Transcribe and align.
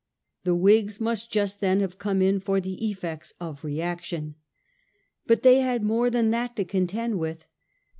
The 0.45 0.55
Whigs 0.55 0.99
must 0.99 1.29
just 1.29 1.59
then 1.61 1.79
have 1.81 1.99
come 1.99 2.23
in 2.23 2.39
for 2.39 2.59
the 2.59 2.89
effects 2.89 3.35
of 3.39 3.63
reaction. 3.63 4.33
But 5.27 5.43
they 5.43 5.59
had 5.59 5.83
more 5.83 6.09
than 6.09 6.31
that 6.31 6.55
to 6.55 6.65
contend 6.65 7.19
with. 7.19 7.45